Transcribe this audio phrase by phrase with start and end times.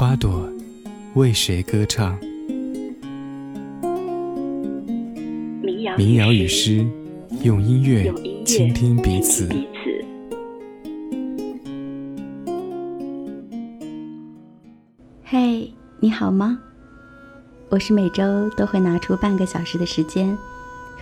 [0.00, 0.50] 花朵
[1.12, 2.18] 为谁歌唱？
[5.98, 6.86] 民谣与诗，
[7.42, 8.10] 用音乐
[8.46, 9.46] 倾听彼此。
[15.22, 16.58] 嘿，你好吗？
[17.68, 20.34] 我是每周都会拿出半个小时的时间。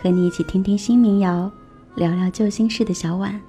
[0.02, 1.48] 和你一起听听新民谣，
[1.94, 3.40] 聊聊旧心事的小婉。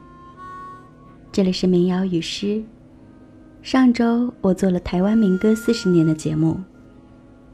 [1.31, 2.63] 这里是民谣与诗。
[3.61, 6.59] 上周我做了台湾民歌四十年的节目，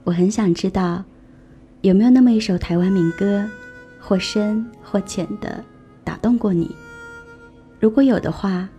[0.04, 1.04] 我很想知道，
[1.82, 3.44] 有没有那么一首台湾民歌，
[4.00, 5.64] 或深或浅的
[6.04, 6.70] 打动过你？
[7.80, 8.70] 如果有的话，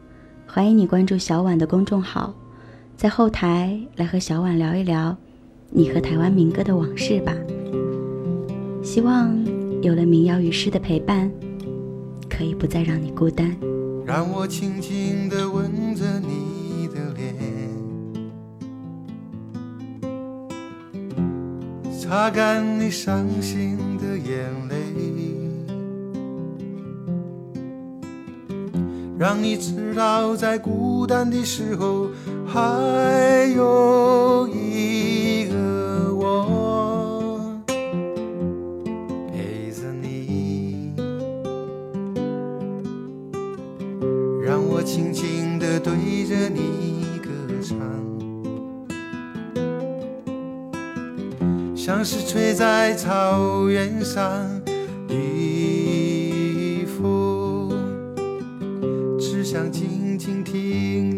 [0.46, 2.32] 欢迎你关注小婉的公众号，
[2.96, 5.16] 在后台来和小婉聊一聊
[5.70, 7.34] 你和台湾民歌的往事吧。
[8.82, 9.36] 希望。
[9.82, 11.30] 有了民谣与诗的陪伴，
[12.30, 13.54] 可以不再让你孤单。
[14.06, 16.45] 让我轻轻地吻着你
[22.08, 24.76] 擦干你伤心的眼泪，
[29.18, 32.06] 让你知道在孤单的时候
[32.46, 37.60] 还有一个我
[39.26, 40.94] 陪着你。
[44.44, 44.80] 让我。
[44.86, 45.92] 轻轻地对
[46.24, 47.28] 着你歌
[47.60, 47.76] 唱，
[51.86, 54.20] 像是吹在草原上
[55.06, 57.70] 的风，
[59.20, 61.15] 只想静静听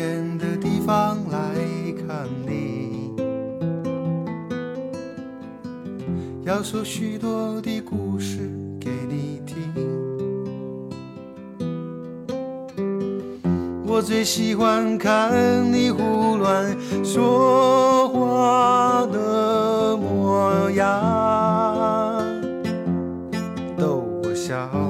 [0.00, 1.38] 远的地方来
[2.08, 3.12] 看你，
[6.42, 8.50] 要说许多的故事
[8.80, 9.56] 给你听。
[13.86, 16.74] 我最喜欢看你胡乱
[17.04, 22.24] 说话的模样，
[23.76, 24.89] 逗我笑。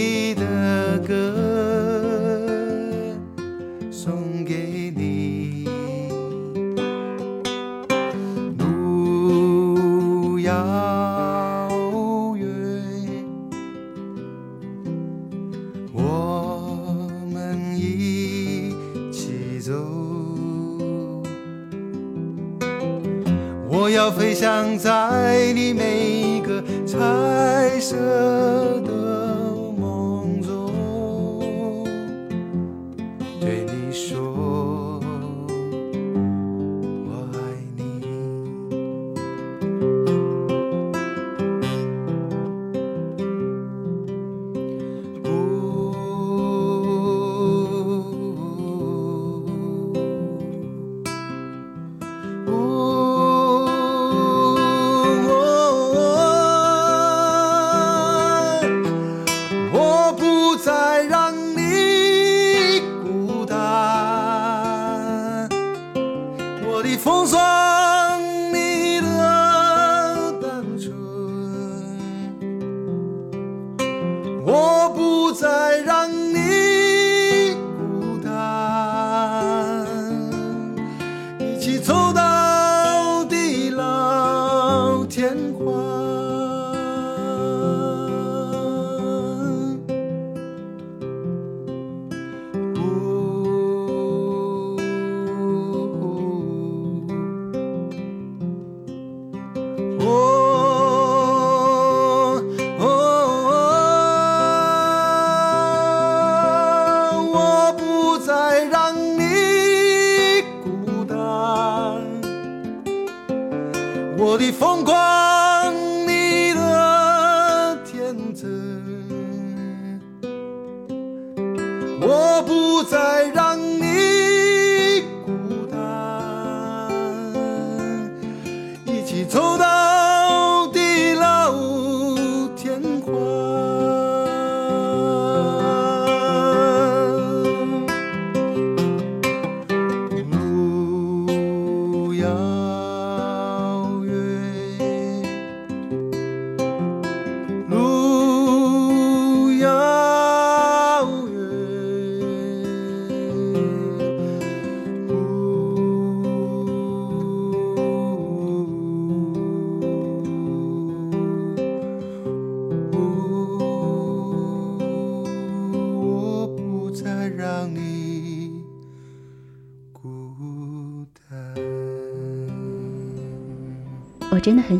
[129.25, 129.70] 走到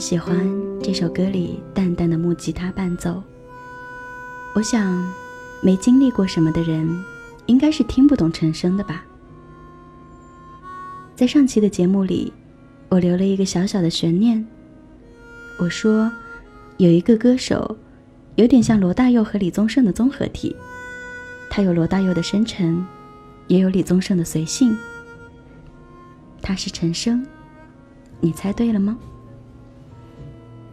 [0.01, 0.35] 喜欢
[0.81, 3.21] 这首歌里淡淡的木吉他伴奏。
[4.55, 5.07] 我想，
[5.61, 7.05] 没经历过什么的人，
[7.45, 9.05] 应该是听不懂陈升的吧。
[11.15, 12.33] 在上期的节目里，
[12.89, 14.43] 我留了一个小小的悬念。
[15.59, 16.11] 我说，
[16.77, 17.77] 有一个歌手，
[18.37, 20.55] 有点像罗大佑和李宗盛的综合体，
[21.47, 22.83] 他有罗大佑的深沉，
[23.45, 24.75] 也有李宗盛的随性。
[26.41, 27.23] 他是陈升，
[28.19, 28.97] 你猜对了吗？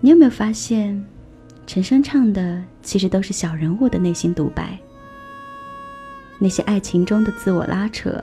[0.00, 1.04] 你有没有发现，
[1.66, 4.78] 陈升唱的其实都是小人物的内心独白，
[6.38, 8.16] 那些爱情中的自我拉扯，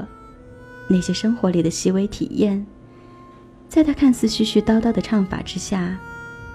[0.88, 2.66] 那些生活里的细微体验，
[3.68, 6.00] 在他看似絮絮叨叨的唱法之下，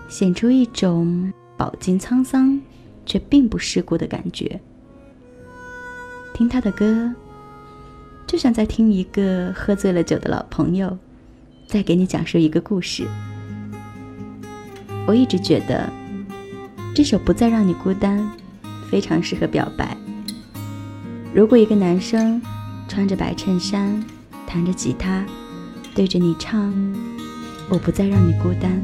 [0.08, 2.58] 显出一种饱经沧桑
[3.04, 4.58] 却并不世故的感觉。
[6.32, 7.14] 听他的歌，
[8.26, 10.96] 就像在听一个喝醉了酒的老朋友，
[11.66, 13.06] 在给你讲述一个故事。
[15.10, 15.92] 我一直觉得，
[16.94, 18.20] 这首《不再让你孤单》
[18.88, 19.96] 非常适合表白。
[21.34, 22.40] 如果一个男生
[22.86, 24.00] 穿着白衬衫，
[24.46, 25.26] 弹着吉他，
[25.96, 26.72] 对着你唱
[27.68, 28.80] “我不再让你孤单”，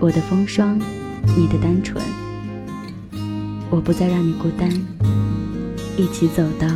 [0.00, 0.80] 我的风霜，
[1.36, 2.02] 你的单纯，
[3.68, 4.66] 我不再让你孤单，
[5.98, 6.66] 一起走到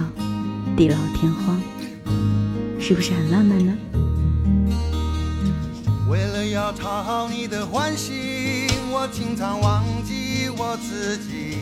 [0.77, 1.59] 地老天荒，
[2.79, 3.73] 是不是很浪漫呢？
[6.73, 11.59] 讨好你的欢心，我经常忘记我自己。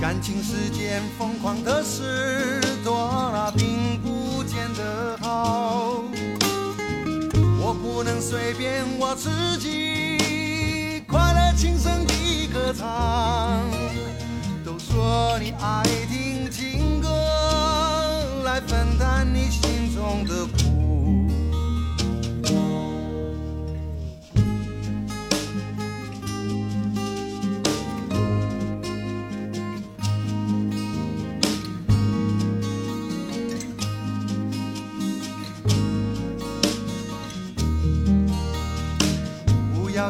[0.00, 6.02] 感情世间疯狂的事多了，并不见得好。
[7.60, 9.28] 我不能随便我自
[9.58, 13.60] 己，快乐轻声地歌唱。
[14.64, 17.08] 都说你爱听情歌，
[18.44, 20.89] 来分担你心中的苦。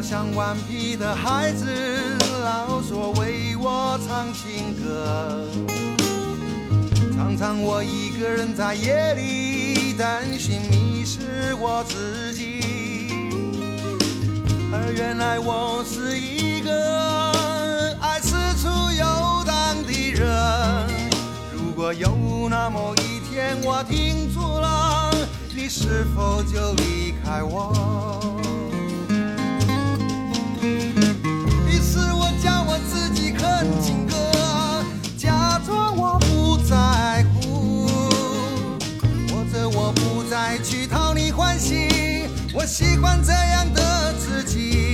[0.02, 1.66] 像顽皮的孩子，
[2.42, 5.47] 老说为我唱情歌。
[7.14, 12.61] 常常我一个人在夜里担心迷失我自己，
[14.73, 17.33] 而原来我是一个
[18.00, 18.30] 爱四
[18.61, 20.26] 处游荡的人。
[21.52, 25.11] 如果有那么一天我停住了，
[25.54, 28.40] 你是否就离开我？
[42.52, 44.89] 我喜欢这样的自己。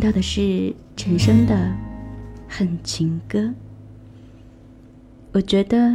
[0.00, 1.54] 听到的是陈升的
[2.48, 3.38] 《恨情歌》。
[5.32, 5.94] 我觉得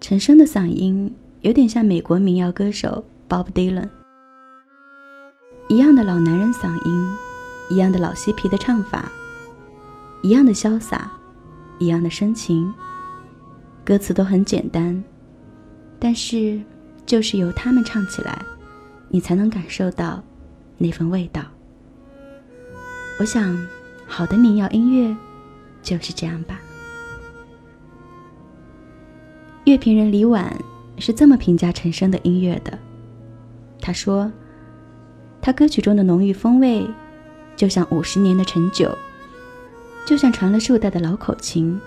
[0.00, 3.88] 陈升的嗓音有点像美国民谣歌手 Bob Dylan，
[5.68, 7.14] 一样的老男人嗓音，
[7.70, 9.08] 一样的老嬉皮的唱法，
[10.24, 11.08] 一样的潇洒，
[11.78, 12.74] 一样的深情。
[13.84, 15.00] 歌词都很简单，
[16.00, 16.60] 但是
[17.06, 18.36] 就是由他们唱起来，
[19.10, 20.20] 你才能感受到
[20.76, 21.40] 那份味道。
[23.16, 23.56] 我想，
[24.06, 25.16] 好的民谣音乐
[25.82, 26.60] 就是这样吧。
[29.64, 30.52] 乐评人李婉
[30.98, 32.76] 是这么评价陈升的音乐的：
[33.80, 34.30] 他说，
[35.40, 36.84] 他歌曲中的浓郁风味，
[37.54, 38.92] 就像五十年的陈酒，
[40.04, 41.80] 就像传了数代的老口琴。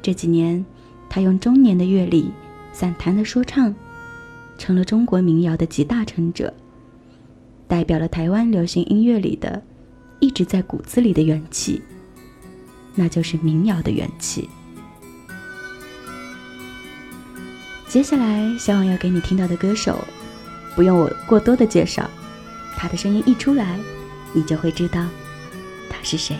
[0.00, 0.64] 这几年，
[1.10, 2.32] 他用中年的阅历，
[2.72, 3.74] 散弹的说唱，
[4.56, 6.52] 成了中国民谣的集大成者，
[7.68, 9.62] 代表了台湾流行音乐里的。
[10.22, 11.82] 一直在骨子里的元气，
[12.94, 14.48] 那就是民谣的元气。
[17.88, 19.98] 接下来，小王要给你听到的歌手，
[20.76, 22.08] 不用我过多的介绍，
[22.76, 23.80] 他的声音一出来，
[24.32, 25.08] 你就会知道
[25.90, 26.36] 他是谁。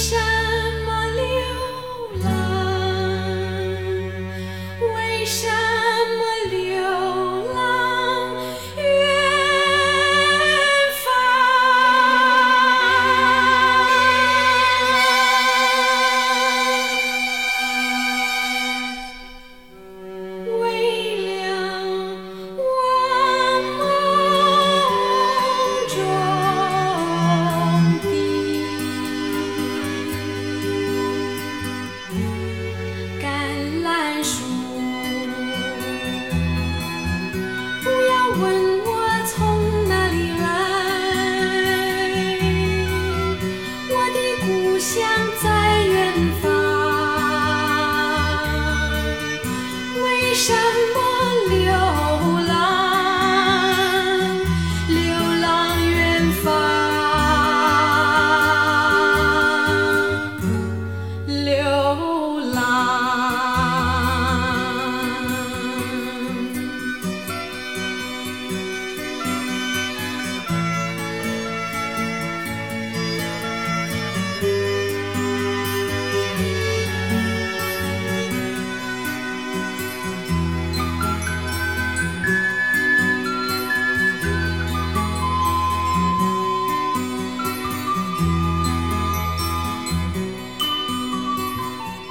[0.00, 0.29] shine.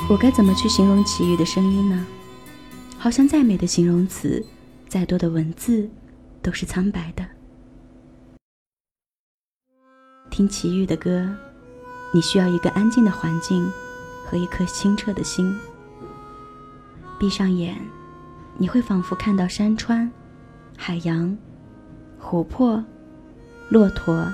[0.09, 2.03] 我该怎么去形容齐豫的声音呢？
[2.97, 4.43] 好像再美的形容词，
[4.87, 5.87] 再多的文字，
[6.41, 7.23] 都是苍白的。
[10.31, 11.29] 听齐豫的歌，
[12.11, 13.71] 你需要一个安静的环境
[14.25, 15.55] 和一颗清澈的心。
[17.19, 17.79] 闭上眼，
[18.57, 20.11] 你会仿佛看到山川、
[20.75, 21.37] 海洋、
[22.17, 22.83] 湖泊、
[23.69, 24.27] 骆驼、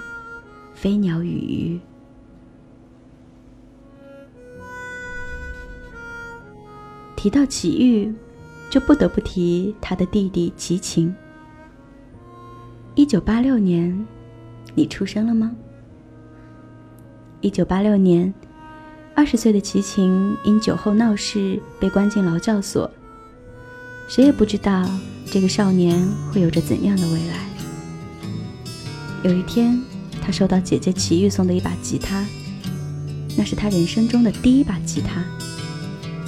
[0.74, 1.82] 飞鸟与鱼。
[7.26, 8.14] 提到齐豫，
[8.70, 11.12] 就不得不提他的弟弟齐秦。
[12.94, 14.06] 一九八六年，
[14.76, 15.52] 你出生了吗？
[17.42, 18.32] 一九八六年，
[19.16, 22.88] 二十岁的齐秦因酒后闹事被关进劳教所。
[24.08, 24.88] 谁也不知道
[25.26, 27.50] 这个少年会有着怎样的未来。
[29.24, 29.82] 有一天，
[30.22, 32.24] 他收到姐姐齐豫送的一把吉他，
[33.36, 35.24] 那是他人生中的第一把吉他。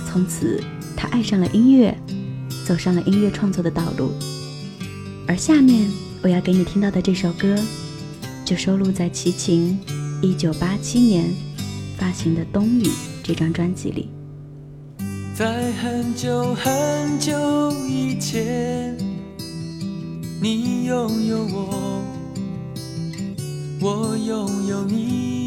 [0.08, 0.60] 从此，
[0.98, 1.96] 他爱上了音乐，
[2.66, 4.12] 走上了音乐创作的道路。
[5.28, 5.88] 而下面
[6.24, 7.56] 我要给你听到的这首歌，
[8.44, 9.80] 就收录在齐秦
[10.24, 11.26] 1987年
[11.98, 12.84] 发行的《冬雨》
[13.24, 14.10] 这张专辑里。
[15.36, 18.98] 在很久很久以前，
[20.42, 22.02] 你拥有我，
[23.80, 25.47] 我拥有你。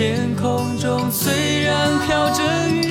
[0.00, 2.90] 天空中虽然飘着雨，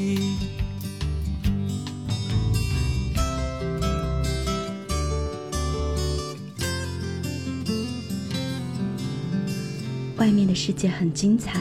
[10.21, 11.59] 外面的世界很精彩，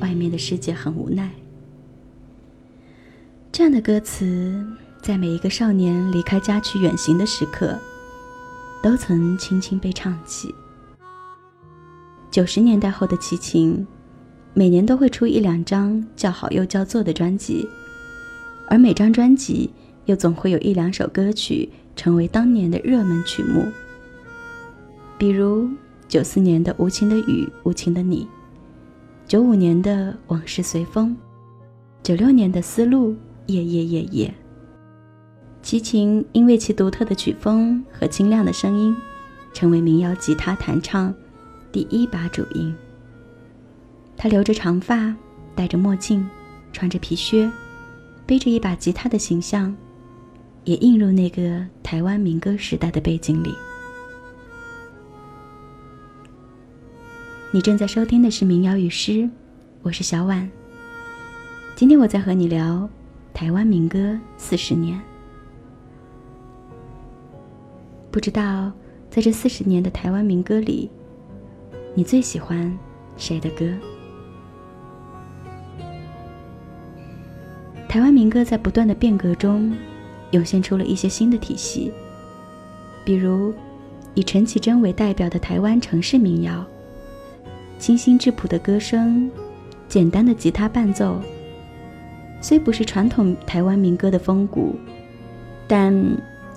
[0.00, 1.30] 外面的世界很无奈。
[3.52, 4.66] 这样的歌词，
[5.02, 7.78] 在每一个少年离开家去远行的时刻，
[8.82, 10.54] 都曾轻轻被唱起。
[12.30, 13.86] 九十年代后的齐秦，
[14.54, 17.68] 每年都会出一两张叫好又叫座的专辑，
[18.70, 19.68] 而每张专辑
[20.06, 23.70] 又总会有一两首歌曲成为当年的热门曲目，
[25.18, 25.68] 比如。
[26.12, 28.24] 九四年的《无情的雨，无情的你》，
[29.26, 31.16] 九五年的《往事随风》，
[32.02, 34.28] 九六年的《丝路夜夜夜夜》。
[35.62, 38.94] 齐秦因为其独特的曲风和清亮的声音，
[39.54, 41.14] 成为民谣吉他弹唱
[41.72, 42.74] 第一把主音。
[44.14, 45.16] 他留着长发，
[45.54, 46.28] 戴着墨镜，
[46.74, 47.50] 穿着皮靴，
[48.26, 49.74] 背着一把吉他的形象，
[50.64, 53.54] 也映入那个台湾民歌时代的背景里。
[57.54, 59.28] 你正在收听的是民谣与诗，
[59.82, 60.50] 我是小婉。
[61.76, 62.88] 今天我在和你聊
[63.34, 64.98] 台湾民歌四十年。
[68.10, 68.72] 不知道
[69.10, 70.90] 在这四十年的台湾民歌里，
[71.94, 72.74] 你最喜欢
[73.18, 73.70] 谁的歌？
[77.86, 79.76] 台湾民歌在不断的变革中，
[80.30, 81.92] 涌现出了一些新的体系，
[83.04, 83.52] 比如
[84.14, 86.66] 以陈绮贞为代表的台湾城市民谣。
[87.82, 89.28] 清新质朴的歌声，
[89.88, 91.20] 简单的吉他伴奏，
[92.40, 94.76] 虽不是传统台湾民歌的风骨，
[95.66, 95.92] 但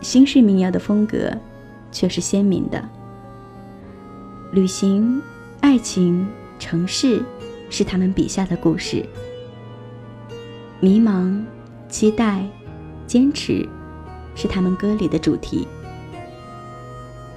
[0.01, 1.35] 新式民谣的风格
[1.91, 2.79] 却是鲜明的。
[4.51, 5.19] 旅行、
[5.61, 6.27] 爱情、
[6.59, 7.23] 城市，
[7.71, 9.03] 是他们笔下的故事；
[10.79, 11.43] 迷茫、
[11.89, 12.47] 期待、
[13.07, 13.67] 坚持，
[14.35, 15.67] 是他们歌里的主题。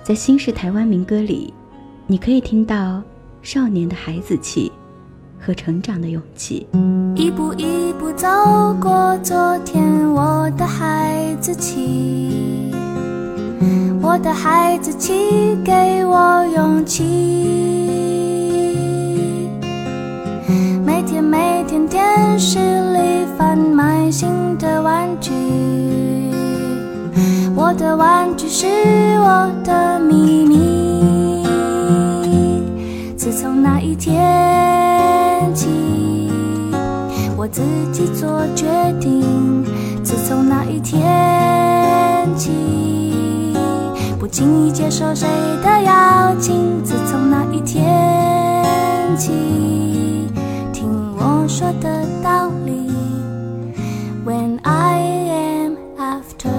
[0.03, 1.55] 在新式台湾民歌里，
[2.07, 3.03] 你可以听到。
[3.51, 4.71] 少年的孩子气
[5.41, 6.67] 和成长的勇气，
[7.15, 8.29] 一步一步走
[8.79, 12.71] 过昨天，我的孩子气，
[14.03, 17.03] 我的孩子气给我勇气。
[20.85, 25.33] 每天每天电视里贩卖新的玩具，
[27.57, 28.67] 我的玩具是
[29.21, 30.48] 我的秘密。
[33.99, 35.67] 天起，
[37.37, 37.61] 我自
[37.93, 38.67] 己做决
[39.01, 39.65] 定。
[40.05, 41.05] 自从那一天
[42.37, 42.53] 起，
[44.19, 45.27] 不轻易接受谁
[45.63, 46.83] 的邀请。
[46.85, 47.85] 自从那一天
[49.17, 49.33] 起，
[50.73, 52.73] 听我说的道理。
[54.25, 56.53] When I am after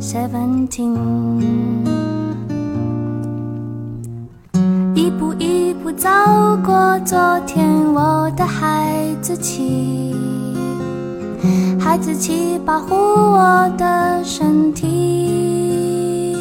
[0.00, 1.87] seventeen。
[5.98, 6.08] 走
[6.64, 10.14] 过昨天，我的孩子气，
[11.76, 16.36] 孩子气保护我的身体。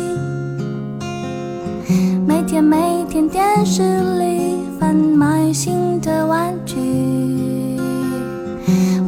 [2.27, 3.81] 每天每天电视
[4.19, 7.79] 里贩卖新的玩具，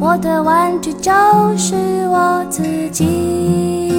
[0.00, 1.12] 我的玩具就
[1.56, 1.76] 是
[2.08, 3.92] 我自己。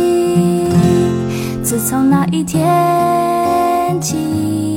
[1.64, 4.71] 自从那一天起。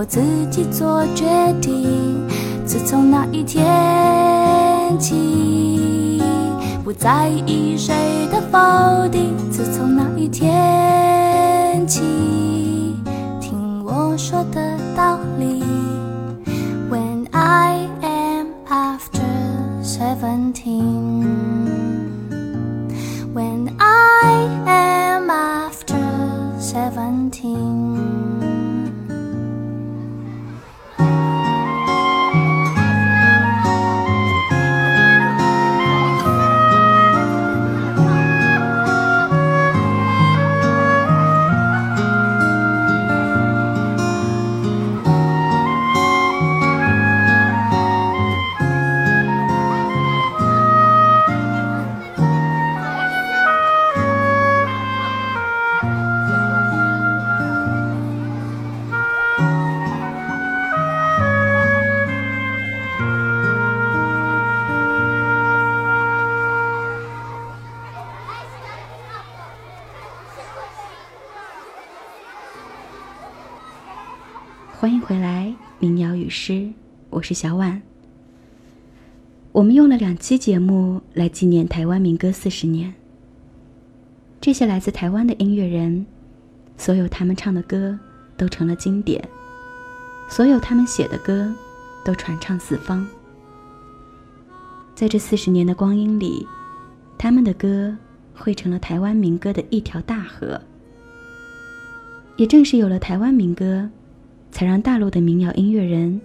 [0.00, 0.18] 我自
[0.50, 1.26] 己做决
[1.60, 2.26] 定。
[2.64, 6.22] 自从那一天起，
[6.82, 7.94] 不在意谁
[8.32, 9.36] 的否定。
[9.50, 12.00] 自从那一天起，
[13.42, 15.62] 听我说的道理。
[16.90, 19.20] When I am after
[19.82, 21.26] seventeen,
[23.34, 26.00] when I am after
[26.58, 28.09] seventeen.
[77.30, 77.80] 是小婉。
[79.52, 82.92] 我们用了两期节目来纪念台湾民歌四十年。
[84.40, 86.04] 这些来自台湾的音乐人，
[86.76, 87.96] 所有他们唱的歌
[88.36, 89.22] 都成了经典，
[90.28, 91.54] 所有他们写的歌
[92.04, 93.06] 都传唱四方。
[94.96, 96.44] 在这四十年的光阴里，
[97.16, 97.96] 他们的歌
[98.34, 100.60] 汇成了台湾民歌的一条大河。
[102.36, 103.88] 也正是有了台湾民歌。
[104.52, 106.20] 才让大陆的民谣音乐人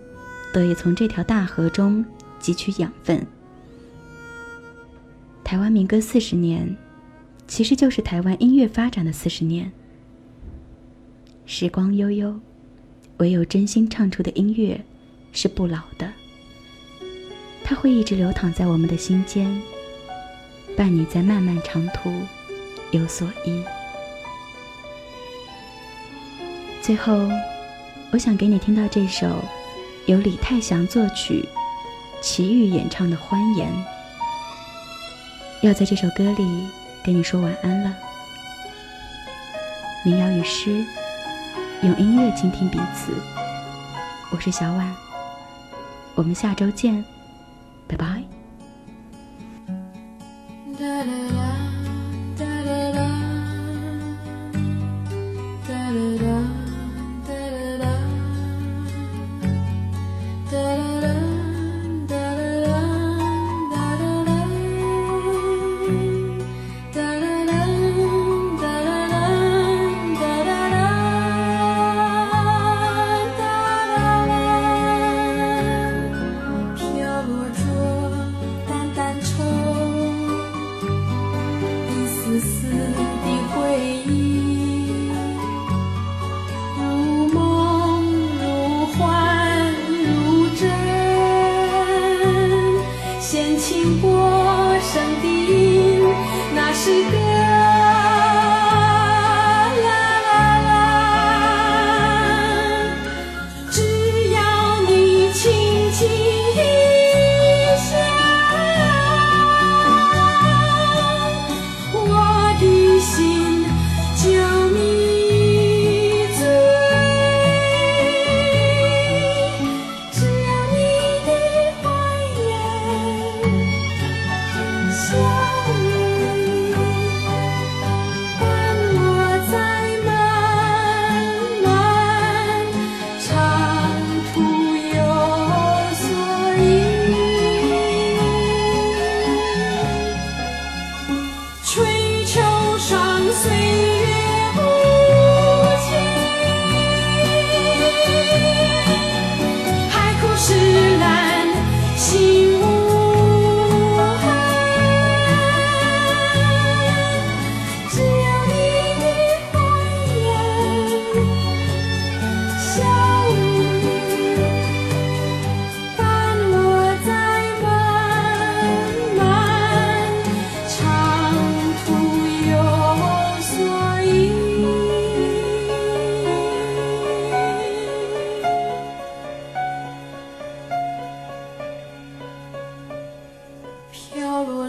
[0.55, 2.05] 得以从这条大河中
[2.39, 3.27] 汲取养分。
[5.43, 6.73] 台湾民歌四十年，
[7.45, 9.69] 其实就是台湾音乐发展的四十年。
[11.45, 12.39] 时光悠悠，
[13.17, 14.79] 唯有真心唱出的音乐
[15.33, 16.09] 是不老的，
[17.61, 19.61] 它会一直流淌在我们的心间，
[20.77, 22.09] 伴你在漫漫长途
[22.91, 23.61] 有所依。
[26.81, 27.29] 最后。
[28.11, 29.43] 我想给你听到这首
[30.05, 31.43] 由李泰祥作曲、
[32.21, 33.71] 齐豫演唱的《欢颜》，
[35.61, 36.67] 要在这首歌里
[37.03, 37.91] 跟你说晚安了。
[40.05, 40.85] 民谣与诗，
[41.81, 43.13] 用音乐倾听彼此。
[44.31, 44.95] 我是小婉，
[46.13, 47.03] 我们下周见，
[47.87, 48.35] 拜拜。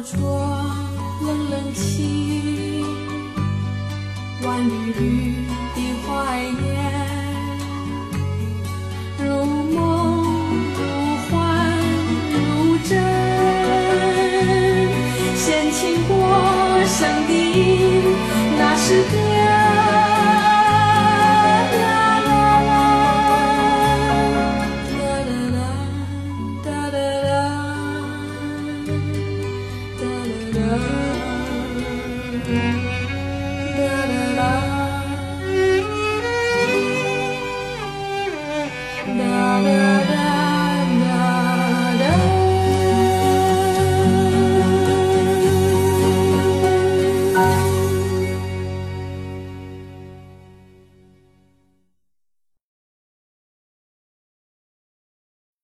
[0.08, 0.70] 窗
[1.20, 2.84] 冷冷清，
[4.44, 5.02] 万缕缕
[5.74, 6.06] 的怀
[6.62, 6.64] 念，
[9.18, 9.74] 如梦
[10.76, 10.80] 如
[11.28, 11.34] 幻
[12.30, 12.36] 如
[12.88, 12.94] 真，
[15.34, 16.14] 掀起过
[16.86, 17.30] 生的
[18.56, 19.35] 那是歌。